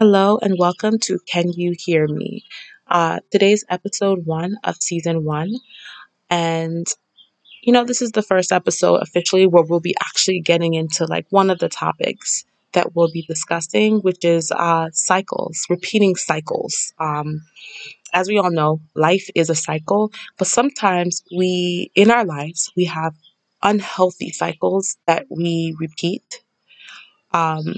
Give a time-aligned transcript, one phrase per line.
[0.00, 2.42] Hello and welcome to Can You Hear Me?
[2.88, 5.52] Uh, today's episode one of season one.
[6.30, 6.86] And,
[7.62, 11.26] you know, this is the first episode officially where we'll be actually getting into like
[11.30, 16.92] one of the topics that we'll be discussing, which is uh, cycles, repeating cycles.
[16.98, 17.42] Um,
[18.14, 22.86] as we all know, life is a cycle, but sometimes we, in our lives, we
[22.86, 23.14] have
[23.62, 26.42] unhealthy cycles that we repeat.
[27.32, 27.74] Um,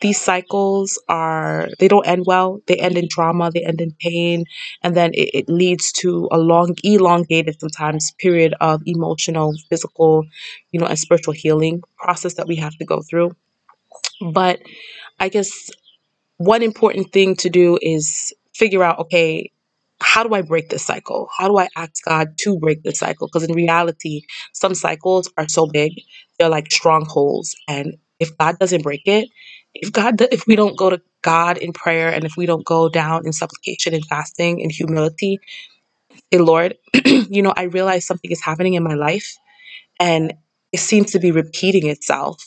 [0.00, 4.44] these cycles are they don't end well they end in trauma they end in pain
[4.82, 10.24] and then it, it leads to a long elongated sometimes period of emotional physical
[10.72, 13.30] you know and spiritual healing process that we have to go through
[14.32, 14.60] but
[15.18, 15.70] i guess
[16.38, 19.50] one important thing to do is figure out okay
[20.02, 21.28] how do I break this cycle?
[21.36, 23.28] How do I ask God to break this cycle?
[23.28, 24.22] Because in reality,
[24.54, 25.92] some cycles are so big,
[26.38, 27.54] they're like strongholds.
[27.68, 29.28] And if God doesn't break it,
[29.74, 32.88] if God, if we don't go to God in prayer and if we don't go
[32.88, 35.38] down in supplication and fasting and humility,
[36.32, 39.36] say, Lord, you know, I realize something is happening in my life
[40.00, 40.34] and
[40.72, 42.42] it seems to be repeating itself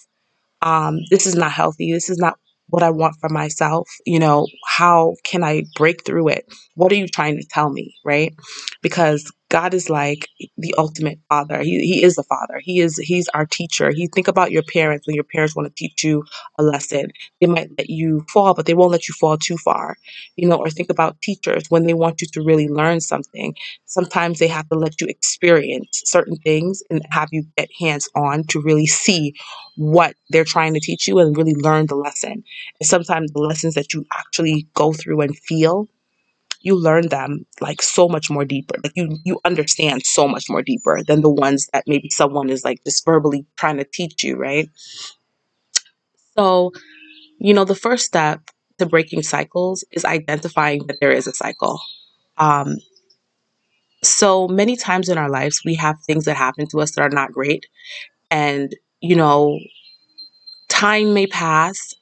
[0.63, 1.93] um, this is not healthy.
[1.93, 3.89] This is not what I want for myself.
[4.07, 6.51] You know, how can I break through it?
[6.75, 7.95] What are you trying to tell me?
[8.05, 8.35] Right?
[8.83, 11.61] Because God is like the ultimate father.
[11.61, 12.59] He, he is the father.
[12.59, 13.91] He is he's our teacher.
[13.91, 16.23] He think about your parents when your parents want to teach you
[16.57, 17.11] a lesson.
[17.39, 19.95] They might let you fall, but they won't let you fall too far.
[20.37, 23.53] You know, or think about teachers when they want you to really learn something.
[23.85, 28.45] Sometimes they have to let you experience certain things and have you get hands on
[28.45, 29.35] to really see
[29.77, 32.43] what they're trying to teach you and really learn the lesson.
[32.79, 35.87] And sometimes the lessons that you actually go through and feel
[36.63, 38.75] you learn them like so much more deeper.
[38.83, 42.63] Like you you understand so much more deeper than the ones that maybe someone is
[42.65, 44.69] like just verbally trying to teach you right?
[46.37, 46.71] So
[47.39, 48.41] you know the first step
[48.79, 51.79] to breaking cycles is identifying that there is a cycle.
[52.37, 52.77] Um
[54.03, 57.09] so many times in our lives we have things that happen to us that are
[57.09, 57.65] not great.
[58.31, 59.59] And you know
[60.69, 61.93] time may pass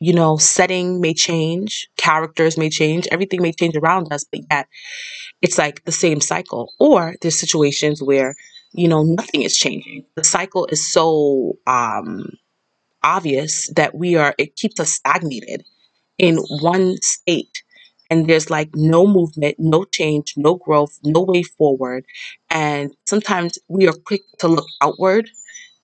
[0.00, 4.66] you know setting may change characters may change everything may change around us but yet
[5.42, 6.72] it's like the same cycle.
[6.78, 8.34] Or there's situations where,
[8.72, 10.04] you know, nothing is changing.
[10.16, 12.30] The cycle is so um,
[13.02, 15.64] obvious that we are, it keeps us stagnated
[16.18, 17.62] in one state.
[18.10, 22.06] And there's like no movement, no change, no growth, no way forward.
[22.50, 25.30] And sometimes we are quick to look outward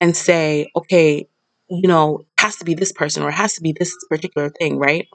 [0.00, 1.28] and say, okay,
[1.68, 4.78] you know, has to be this person or it has to be this particular thing,
[4.78, 5.08] right?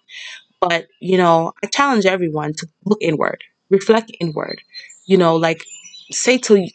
[0.60, 4.62] But, you know, I challenge everyone to look inward, reflect inward.
[5.06, 5.64] You know, like
[6.12, 6.68] say to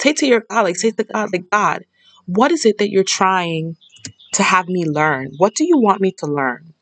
[0.00, 1.84] say to your God, like say to God, like God,
[2.26, 3.76] what is it that you're trying
[4.32, 5.32] to have me learn?
[5.36, 6.72] What do you want me to learn?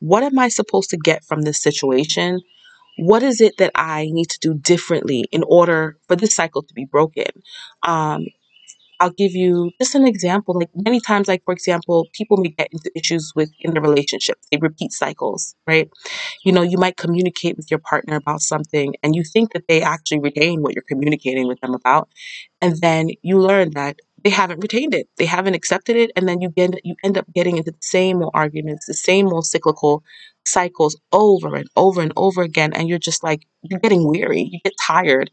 [0.00, 2.40] What am I supposed to get from this situation?
[2.98, 6.74] What is it that I need to do differently in order for this cycle to
[6.74, 7.30] be broken?
[7.82, 8.26] Um,
[9.04, 10.58] I'll give you just an example.
[10.58, 14.46] Like many times, like for example, people may get into issues with in their relationships.
[14.50, 15.90] They repeat cycles, right?
[16.42, 19.82] You know, you might communicate with your partner about something and you think that they
[19.82, 22.08] actually retain what you're communicating with them about.
[22.62, 25.06] And then you learn that they haven't retained it.
[25.18, 26.10] They haven't accepted it.
[26.16, 29.26] And then you get you end up getting into the same old arguments, the same
[29.28, 30.02] old cyclical
[30.46, 32.72] cycles over and over and over again.
[32.72, 35.30] And you're just like, you're getting weary, you get tired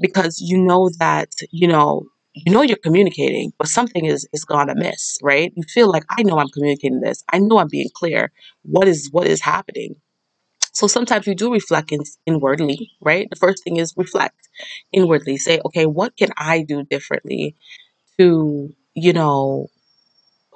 [0.00, 2.06] because you know that, you know,
[2.46, 5.52] you know you're communicating, but something is is gone amiss, right?
[5.56, 7.24] You feel like I know I'm communicating this.
[7.32, 8.32] I know I'm being clear.
[8.62, 9.96] What is what is happening?
[10.72, 13.28] So sometimes you do reflect in, inwardly, right?
[13.30, 14.48] The first thing is reflect
[14.92, 15.36] inwardly.
[15.36, 17.56] Say, okay, what can I do differently
[18.18, 19.68] to, you know,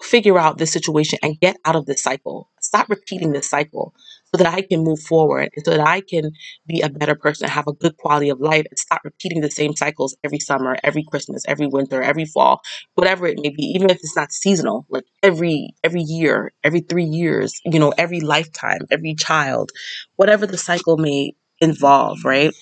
[0.01, 2.51] figure out this situation and get out of this cycle.
[2.61, 3.95] Stop repeating this cycle
[4.35, 6.31] so that I can move forward and so that I can
[6.67, 9.77] be a better person, have a good quality of life, and stop repeating the same
[9.77, 12.61] cycles every summer, every Christmas, every winter, every fall,
[12.95, 17.05] whatever it may be, even if it's not seasonal, like every every year, every three
[17.05, 19.71] years, you know, every lifetime, every child,
[20.17, 22.53] whatever the cycle may involve, right?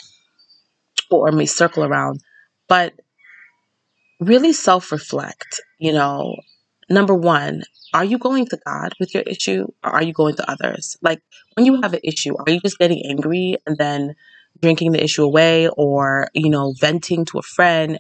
[1.11, 2.21] Or may circle around.
[2.69, 2.95] But
[4.21, 6.37] really self reflect, you know,
[6.91, 7.63] number one,
[7.95, 10.97] are you going to God with your issue or are you going to others?
[11.03, 11.23] Like
[11.55, 14.15] when you have an issue, are you just getting angry and then
[14.61, 17.99] drinking the issue away or, you know, venting to a friend?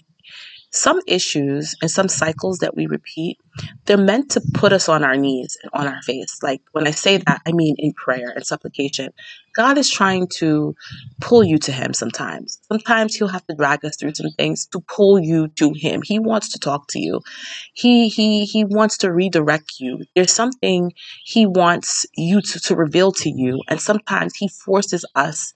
[0.73, 3.39] Some issues and some cycles that we repeat,
[3.87, 6.39] they're meant to put us on our knees and on our face.
[6.43, 9.13] Like when I say that, I mean in prayer and supplication.
[9.57, 10.75] God is trying to
[11.21, 12.59] pull you to Him sometimes.
[12.71, 16.03] Sometimes He'll have to drag us through some things to pull you to Him.
[16.05, 17.21] He wants to talk to you.
[17.75, 20.05] He He He wants to redirect you.
[20.15, 20.93] There's something
[21.25, 25.55] He wants you to, to reveal to you, and sometimes He forces us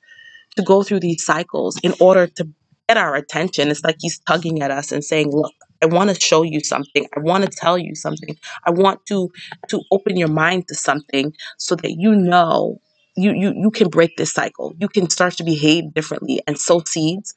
[0.56, 2.49] to go through these cycles in order to
[2.88, 3.70] get our attention.
[3.70, 5.52] It's like He's tugging at us and saying, "Look."
[5.82, 7.06] I want to show you something.
[7.17, 8.37] I want to tell you something.
[8.67, 9.29] I want to
[9.69, 12.81] to open your mind to something so that you know
[13.17, 14.75] you you you can break this cycle.
[14.79, 17.35] You can start to behave differently and sow seeds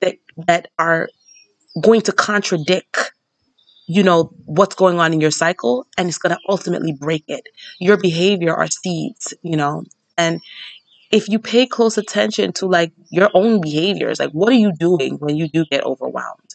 [0.00, 0.16] that
[0.46, 1.08] that are
[1.82, 3.12] going to contradict
[3.86, 7.42] you know what's going on in your cycle and it's going to ultimately break it.
[7.80, 9.84] Your behavior are seeds, you know.
[10.16, 10.40] And
[11.12, 15.16] if you pay close attention to like your own behaviors, like what are you doing
[15.16, 16.47] when you do get overwhelmed?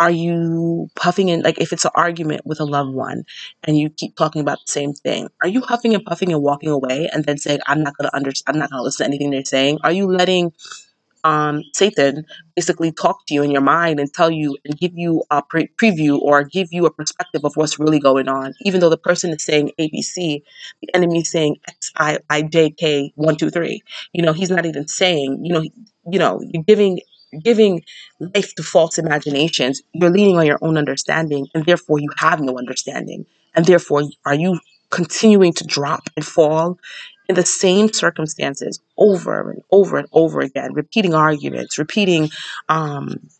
[0.00, 3.24] Are you puffing and like if it's an argument with a loved one
[3.64, 6.70] and you keep talking about the same thing, are you huffing and puffing and walking
[6.70, 9.44] away and then saying, I'm not gonna under I'm not gonna listen to anything they're
[9.46, 9.78] saying?
[9.84, 10.52] Are you letting
[11.24, 12.24] um, Satan
[12.56, 15.70] basically talk to you in your mind and tell you and give you a pre-
[15.82, 18.54] preview or give you a perspective of what's really going on.
[18.62, 20.42] Even though the person is saying ABC,
[20.82, 23.82] the enemy is saying X I I J K one two three.
[24.12, 25.44] You know, he's not even saying.
[25.44, 25.62] You know,
[26.10, 27.00] you know, you're giving
[27.42, 27.82] giving
[28.18, 29.82] life to false imaginations.
[29.92, 34.34] You're leaning on your own understanding, and therefore you have no understanding, and therefore are
[34.34, 34.60] you
[34.90, 36.78] continuing to drop and fall
[37.28, 42.28] in the same circumstances over and over and over again, repeating arguments, repeating
[42.68, 43.30] um,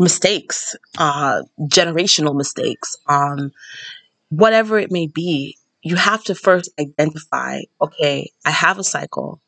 [0.00, 3.52] mistakes, uh, generational mistakes, um,
[4.30, 9.40] whatever it may be, you have to first identify okay, I have a cycle.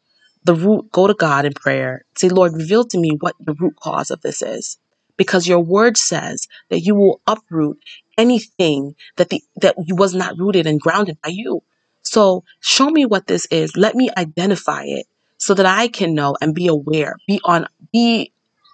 [0.44, 2.04] The root, go to God in prayer.
[2.16, 4.78] Say, Lord, reveal to me what the root cause of this is.
[5.16, 7.78] Because your word says that you will uproot
[8.16, 11.62] anything that the that was not rooted and grounded by you.
[12.02, 13.76] So show me what this is.
[13.76, 15.06] Let me identify it
[15.36, 17.16] so that I can know and be aware.
[17.26, 18.32] Be on be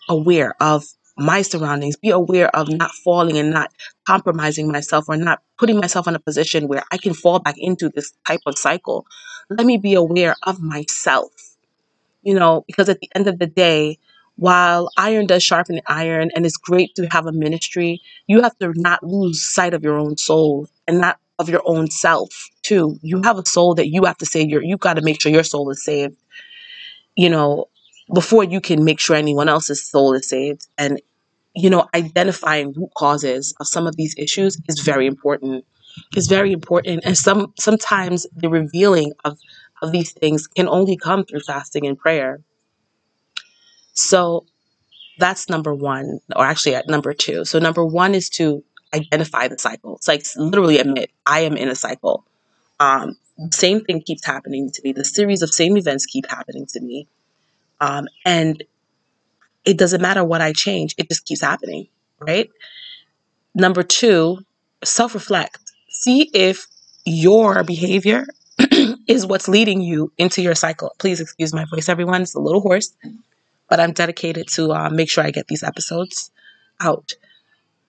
[0.09, 0.85] aware of
[1.17, 1.97] my surroundings.
[1.97, 3.73] Be aware of not falling and not
[4.07, 7.89] compromising myself or not putting myself in a position where I can fall back into
[7.89, 9.07] this type of cycle.
[9.49, 11.31] Let me be aware of myself,
[12.27, 13.99] you know, because at the end of the day,
[14.35, 18.73] while iron does sharpen iron and it's great to have a ministry, you have to
[18.75, 22.99] not lose sight of your own soul and not of your own self too.
[23.01, 25.31] You have a soul that you have to save your you got to make sure
[25.31, 26.17] your soul is saved,
[27.15, 27.67] you know,
[28.13, 30.67] before you can make sure anyone else's soul is saved.
[30.77, 31.01] And
[31.55, 35.65] you know, identifying root causes of some of these issues is very important.
[36.15, 39.39] Is very important, and some sometimes the revealing of
[39.87, 42.41] of these things can only come through fasting and prayer.
[43.95, 44.47] So
[45.19, 47.45] that's number one, or actually at number two.
[47.45, 48.63] So number one is to
[48.95, 49.97] identify the cycle.
[49.97, 52.25] It's like literally admit I am in a cycle.
[52.79, 53.17] Um,
[53.51, 54.93] same thing keeps happening to me.
[54.93, 57.09] The series of same events keep happening to me,
[57.81, 58.63] um, and
[59.65, 62.51] it doesn't matter what I change; it just keeps happening, right?
[63.55, 64.39] Number two,
[64.85, 65.59] self reflect.
[65.89, 66.67] See if
[67.05, 68.27] your behavior
[69.07, 70.95] is what's leading you into your cycle.
[70.99, 72.23] Please excuse my voice, everyone.
[72.23, 72.95] It's a little hoarse,
[73.69, 76.31] but I'm dedicated to uh, make sure I get these episodes
[76.81, 77.15] out.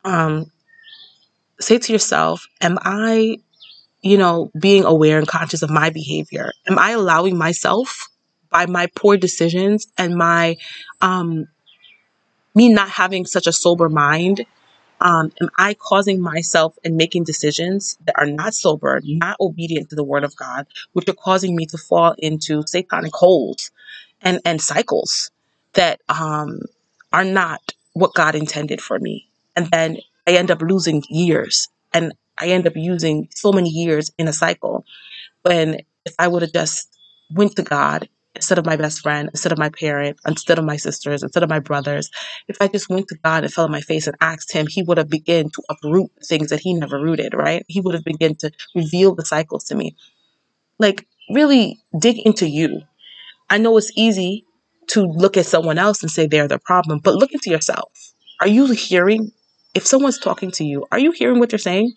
[0.05, 0.51] Um,
[1.59, 3.37] say to yourself, Am I,
[4.01, 6.51] you know, being aware and conscious of my behavior?
[6.67, 8.07] Am I allowing myself
[8.49, 10.55] by my poor decisions and my,
[11.01, 11.47] um,
[12.55, 14.45] me not having such a sober mind
[14.99, 19.95] um, am I causing myself and making decisions that are not sober, not obedient to
[19.95, 23.71] the word of God, which are causing me to fall into satanic holes
[24.21, 25.31] and, and cycles
[25.73, 26.61] that um,
[27.13, 29.27] are not what God intended for me?
[29.55, 34.11] And then I end up losing years and I end up using so many years
[34.17, 34.85] in a cycle
[35.43, 36.95] when if I would have just
[37.31, 40.77] went to God instead of my best friend, instead of my parent, instead of my
[40.77, 42.09] sisters, instead of my brothers,
[42.47, 44.83] if I just went to God and fell on my face and asked Him, He
[44.83, 47.63] would have begun to uproot things that He never rooted, right?
[47.67, 49.95] He would have begun to reveal the cycles to me.
[50.79, 52.81] Like, really dig into you.
[53.49, 54.45] I know it's easy
[54.87, 57.91] to look at someone else and say they're the problem, but look into yourself.
[58.41, 59.31] Are you hearing?
[59.73, 61.93] If someone's talking to you, are you hearing what they're saying?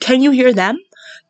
[0.00, 0.78] can you hear them?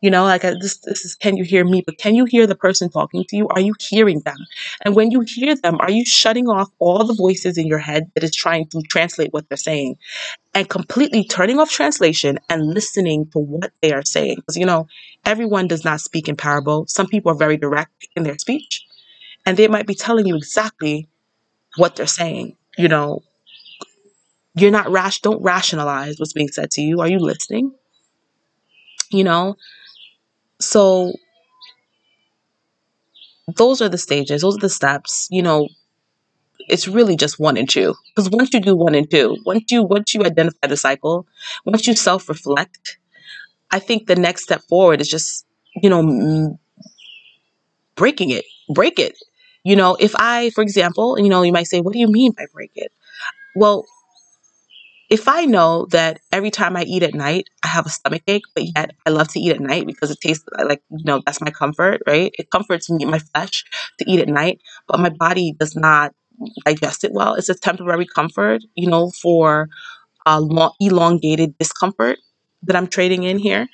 [0.01, 1.81] You know, like uh, this, this is can you hear me?
[1.85, 3.47] But can you hear the person talking to you?
[3.49, 4.37] Are you hearing them?
[4.83, 8.11] And when you hear them, are you shutting off all the voices in your head
[8.15, 9.97] that is trying to translate what they're saying
[10.53, 14.37] and completely turning off translation and listening to what they are saying?
[14.37, 14.87] Because, you know,
[15.25, 16.85] everyone does not speak in parable.
[16.87, 18.85] Some people are very direct in their speech
[19.45, 21.07] and they might be telling you exactly
[21.77, 22.55] what they're saying.
[22.77, 23.23] You know,
[24.55, 27.01] you're not rash, don't rationalize what's being said to you.
[27.01, 27.73] Are you listening?
[29.11, 29.57] You know,
[30.59, 31.11] so
[33.57, 35.27] those are the stages, those are the steps.
[35.31, 35.67] You know,
[36.67, 37.95] it's really just one and two.
[38.15, 41.27] Because once you do one and two, once you once you identify the cycle,
[41.65, 42.99] once you self reflect,
[43.71, 45.45] I think the next step forward is just
[45.81, 46.57] you know
[47.95, 49.17] breaking it, break it.
[49.63, 52.31] You know, if I, for example, you know, you might say, "What do you mean
[52.31, 52.91] by break it?"
[53.55, 53.85] Well,
[55.09, 58.43] if I know that every time I eat at night, I have a stomach ache,
[58.53, 61.41] but yet I love to eat at night because it tastes like, you know, that's
[61.41, 62.31] my comfort, right?
[62.37, 63.63] It comforts me, my flesh,
[63.99, 66.13] to eat at night, but my body does not
[66.65, 67.33] digest it well.
[67.35, 69.67] It's a temporary comfort, you know, for
[70.25, 72.19] a long, elongated discomfort
[72.63, 73.67] that I'm trading in here.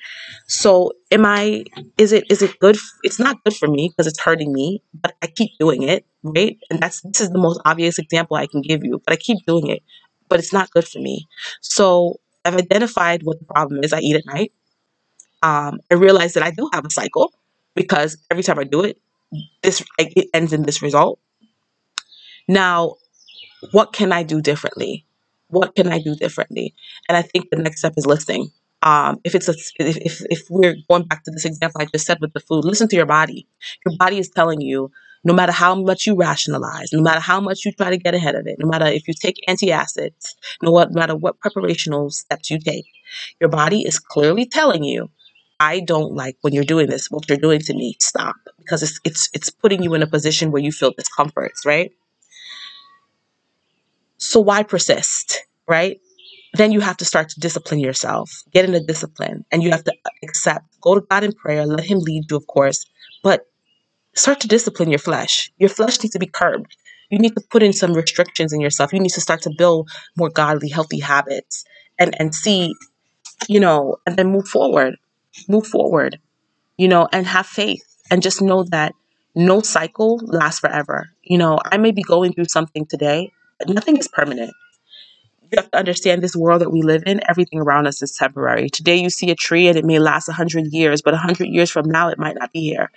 [0.48, 1.64] So am I
[1.98, 5.14] is it is it good it's not good for me because it's hurting me, but
[5.22, 6.56] I keep doing it, right?
[6.70, 9.38] And that's this is the most obvious example I can give you, but I keep
[9.46, 9.82] doing it,
[10.28, 11.26] but it's not good for me.
[11.60, 14.52] So I've identified what the problem is I eat at night.
[15.42, 17.32] Um, I realize that I do have a cycle
[17.74, 18.98] because every time I do it,
[19.62, 21.18] this it ends in this result.
[22.48, 22.96] Now
[23.72, 25.06] what can I do differently?
[25.48, 26.74] What can I do differently?
[27.08, 28.50] And I think the next step is listening.
[28.82, 32.06] Um, if it's a, if, if if we're going back to this example I just
[32.06, 33.48] said with the food, listen to your body.
[33.84, 34.90] Your body is telling you,
[35.26, 38.36] no matter how much you rationalize, no matter how much you try to get ahead
[38.36, 42.60] of it, no matter if you take antacids, no no matter what preparational steps you
[42.60, 42.86] take,
[43.40, 45.10] your body is clearly telling you,
[45.58, 47.10] I don't like when you're doing this.
[47.10, 50.52] What you're doing to me, stop, because it's it's it's putting you in a position
[50.52, 51.90] where you feel discomforts, right?
[54.18, 55.98] So why persist, right?
[56.54, 59.82] Then you have to start to discipline yourself, get in a discipline, and you have
[59.84, 62.86] to accept, go to God in prayer, let Him lead you, of course,
[63.24, 63.46] but
[64.16, 65.50] start to discipline your flesh.
[65.58, 66.76] Your flesh needs to be curbed.
[67.10, 68.92] You need to put in some restrictions in yourself.
[68.92, 71.64] You need to start to build more godly, healthy habits
[71.98, 72.74] and, and see,
[73.48, 74.96] you know, and then move forward.
[75.48, 76.18] Move forward,
[76.78, 78.94] you know, and have faith and just know that
[79.34, 81.10] no cycle lasts forever.
[81.22, 84.52] You know, I may be going through something today, but nothing is permanent
[85.50, 88.68] you have to understand this world that we live in, everything around us is temporary.
[88.68, 91.88] Today you see a tree and it may last 100 years, but 100 years from
[91.88, 92.90] now it might not be here.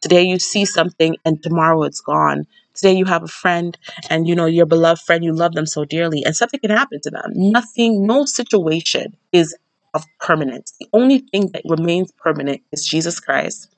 [0.00, 2.44] Today you see something and tomorrow it's gone.
[2.74, 3.78] Today you have a friend
[4.10, 7.00] and you know your beloved friend, you love them so dearly, and something can happen
[7.02, 7.30] to them.
[7.34, 9.56] Nothing, no situation is
[9.94, 10.74] of permanence.
[10.80, 13.68] The only thing that remains permanent is Jesus Christ.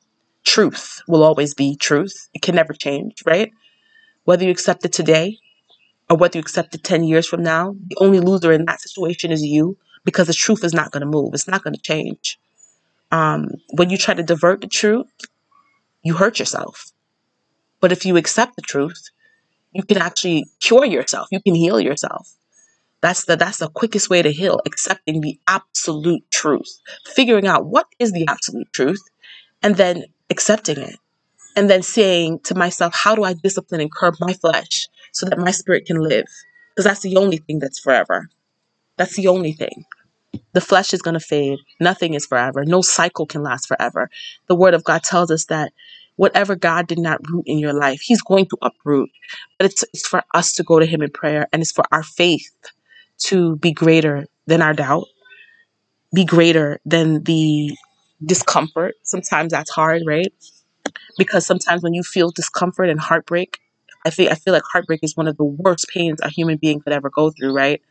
[0.44, 2.28] Truth will always be truth.
[2.32, 3.52] It can never change, right?
[4.24, 5.38] Whether you accept it today
[6.08, 9.32] or whether you accept it 10 years from now, the only loser in that situation
[9.32, 11.34] is you because the truth is not going to move.
[11.34, 12.38] It's not going to change.
[13.10, 15.06] Um, when you try to divert the truth,
[16.02, 16.92] you hurt yourself.
[17.80, 19.10] But if you accept the truth,
[19.72, 21.28] you can actually cure yourself.
[21.30, 22.32] You can heal yourself.
[23.00, 26.80] That's the that's the quickest way to heal, accepting the absolute truth.
[27.04, 29.02] Figuring out what is the absolute truth
[29.62, 30.96] and then accepting it.
[31.54, 35.38] And then saying to myself, how do I discipline and curb my flesh so that
[35.38, 36.26] my spirit can live?
[36.70, 38.28] Because that's the only thing that's forever.
[38.96, 39.84] That's the only thing.
[40.52, 41.58] The flesh is going to fade.
[41.80, 42.64] Nothing is forever.
[42.64, 44.10] No cycle can last forever.
[44.46, 45.72] The word of God tells us that
[46.16, 49.10] whatever God did not root in your life, He's going to uproot.
[49.58, 52.02] But it's, it's for us to go to Him in prayer and it's for our
[52.02, 52.50] faith
[53.24, 55.06] to be greater than our doubt,
[56.14, 57.74] be greater than the
[58.24, 58.94] discomfort.
[59.02, 60.32] Sometimes that's hard, right?
[61.16, 63.58] Because sometimes when you feel discomfort and heartbreak,
[64.06, 66.80] I feel I feel like heartbreak is one of the worst pains a human being
[66.80, 67.82] could ever go through, right?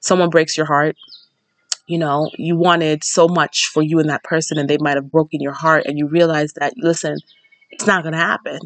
[0.00, 0.96] Someone breaks your heart
[1.86, 5.10] you know you wanted so much for you and that person and they might have
[5.10, 7.16] broken your heart and you realize that listen
[7.70, 8.60] it's not going to happen.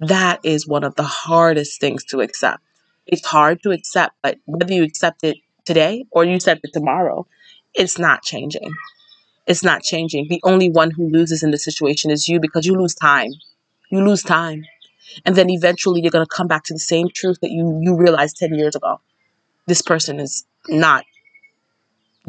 [0.00, 2.62] That is one of the hardest things to accept.
[3.06, 7.26] It's hard to accept but whether you accept it today or you accept it tomorrow
[7.74, 8.72] it's not changing.
[9.46, 10.28] It's not changing.
[10.28, 13.32] The only one who loses in the situation is you because you lose time.
[13.90, 14.64] You lose time
[15.24, 17.96] and then eventually you're going to come back to the same truth that you you
[17.96, 19.00] realized 10 years ago.
[19.66, 21.04] This person is not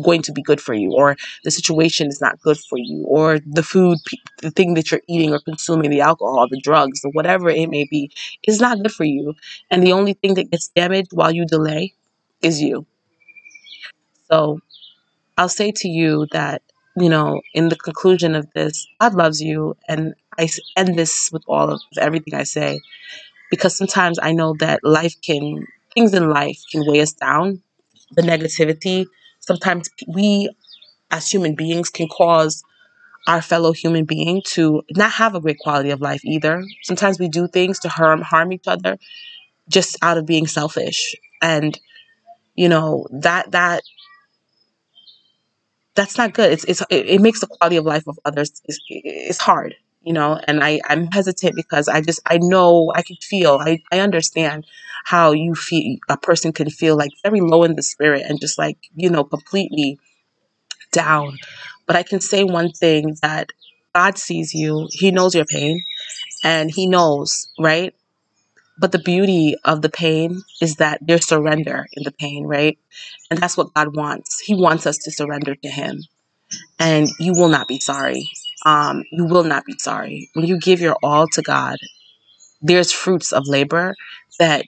[0.01, 3.39] going to be good for you or the situation is not good for you or
[3.45, 3.97] the food
[4.37, 7.85] the thing that you're eating or consuming the alcohol the drugs or whatever it may
[7.91, 8.09] be
[8.47, 9.33] is not good for you.
[9.69, 11.93] And the only thing that gets damaged while you delay
[12.41, 12.85] is you.
[14.29, 14.59] So
[15.37, 16.61] i'll say to you that
[16.97, 20.47] you know in the conclusion of this god loves you and i
[20.77, 22.79] end this with all of everything i say
[23.51, 27.61] because sometimes i know that life can things in life can weigh us down
[28.13, 29.05] the negativity
[29.39, 30.49] sometimes we
[31.11, 32.63] as human beings can cause
[33.27, 36.63] our fellow human being to not have a great quality of life either.
[36.83, 38.97] Sometimes we do things to harm harm each other
[39.69, 41.15] just out of being selfish.
[41.41, 41.79] And
[42.55, 43.83] you know, that that
[45.95, 46.51] that's not good.
[46.51, 49.75] It's it's it, makes the quality of life of others is it's hard.
[50.03, 53.81] You know and i i'm hesitant because i just i know i can feel i
[53.91, 54.65] i understand
[55.05, 58.57] how you feel a person can feel like very low in the spirit and just
[58.57, 59.99] like you know completely
[60.91, 61.37] down.
[61.87, 63.49] But i can say one thing that
[63.95, 65.83] god sees you he knows your pain
[66.43, 67.93] and he knows right?
[68.79, 72.77] But the beauty of the pain is that there's surrender in the pain right?
[73.29, 74.39] And that's what god wants.
[74.39, 76.01] He wants us to surrender to him.
[76.79, 78.29] And you will not be sorry.
[78.65, 80.29] Um, you will not be sorry.
[80.33, 81.77] When you give your all to God,
[82.61, 83.95] there's fruits of labor
[84.39, 84.65] that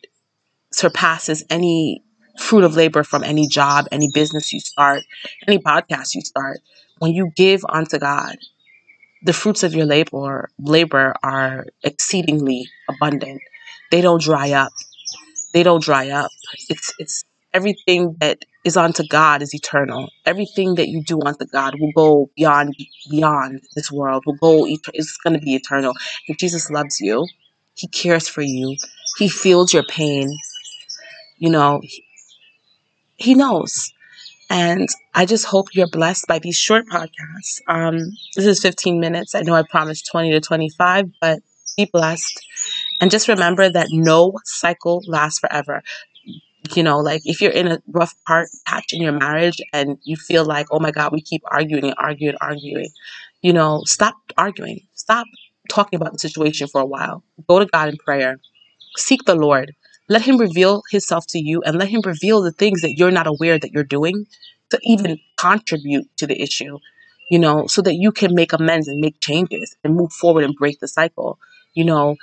[0.71, 2.03] surpasses any
[2.39, 5.03] fruit of labor from any job, any business you start,
[5.47, 6.59] any podcast you start.
[6.99, 8.37] When you give unto God,
[9.23, 13.41] the fruits of your labor labor are exceedingly abundant.
[13.91, 14.71] They don't dry up
[15.53, 16.31] they don't dry up.
[16.69, 17.23] It's it's
[17.53, 20.09] everything that is unto God is eternal.
[20.25, 22.75] Everything that you do unto God will go beyond
[23.09, 24.23] beyond this world.
[24.25, 24.65] Will go.
[24.65, 25.93] It's going to be eternal.
[26.27, 27.25] If Jesus loves you,
[27.75, 28.75] He cares for you.
[29.17, 30.35] He feels your pain.
[31.37, 32.03] You know, He,
[33.17, 33.91] he knows.
[34.49, 37.61] And I just hope you're blessed by these short podcasts.
[37.67, 39.33] Um, this is 15 minutes.
[39.33, 41.39] I know I promised 20 to 25, but
[41.75, 42.45] be blessed.
[43.01, 45.81] And just remember that no cycle lasts forever
[46.75, 50.15] you know like if you're in a rough part patch in your marriage and you
[50.15, 52.89] feel like oh my god we keep arguing and arguing and arguing
[53.41, 54.79] you know stop arguing.
[54.93, 55.27] Stop
[55.69, 57.23] talking about the situation for a while.
[57.47, 58.39] Go to god in prayer.
[58.97, 59.73] Seek the lord.
[60.09, 63.27] Let him reveal himself to you and let him reveal the things that you're not
[63.27, 64.25] aware that you're doing
[64.71, 66.79] to even contribute to the issue
[67.29, 70.55] you know so that you can make amends and make changes and move forward and
[70.55, 71.39] break the cycle.
[71.73, 72.15] You know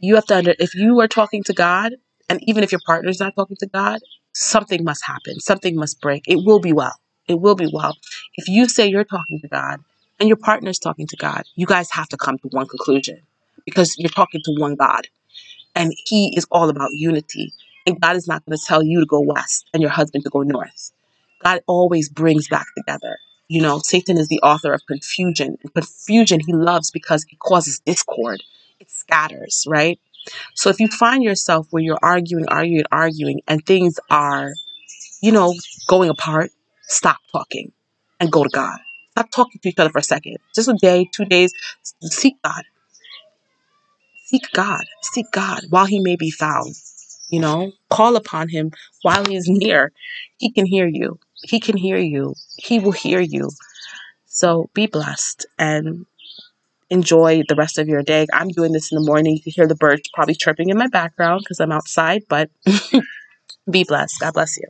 [0.00, 1.94] you have to under if you are talking to God,
[2.28, 4.00] and even if your partner is not talking to God,
[4.32, 5.40] something must happen.
[5.40, 6.24] Something must break.
[6.26, 6.94] It will be well.
[7.28, 7.96] It will be well.
[8.36, 9.80] If you say you're talking to God
[10.20, 13.20] and your partner is talking to God, you guys have to come to one conclusion
[13.64, 15.08] because you're talking to one God.
[15.74, 17.52] And He is all about unity.
[17.86, 20.30] And God is not going to tell you to go west and your husband to
[20.30, 20.92] go north.
[21.42, 23.18] God always brings back together.
[23.48, 25.56] You know, Satan is the author of confusion.
[25.62, 28.42] And confusion he loves because it causes discord,
[28.80, 30.00] it scatters, right?
[30.54, 34.52] So if you find yourself where you're arguing, arguing, arguing, and things are,
[35.22, 35.54] you know,
[35.88, 36.50] going apart,
[36.82, 37.72] stop talking
[38.20, 38.78] and go to God.
[39.12, 40.38] Stop talking to each other for a second.
[40.54, 41.52] Just a day, two days.
[42.02, 42.64] Seek God.
[44.26, 44.84] Seek God.
[45.02, 46.74] Seek God while he may be found.
[47.30, 48.72] You know, call upon him
[49.02, 49.92] while he is near.
[50.36, 51.18] He can hear you.
[51.42, 52.34] He can hear you.
[52.56, 53.50] He will hear you.
[54.26, 56.06] So be blessed and
[56.94, 58.26] enjoy the rest of your day.
[58.32, 59.34] I'm doing this in the morning.
[59.34, 62.50] You can hear the birds probably chirping in my background because I'm outside, but
[63.70, 64.20] be blessed.
[64.20, 64.68] God bless you.